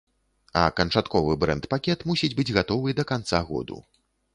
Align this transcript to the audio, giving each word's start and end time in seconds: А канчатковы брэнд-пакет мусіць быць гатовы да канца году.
А 0.61 0.63
канчатковы 0.79 1.37
брэнд-пакет 1.45 2.09
мусіць 2.13 2.33
быць 2.41 2.49
гатовы 2.59 2.99
да 3.03 3.11
канца 3.17 3.49
году. 3.53 3.77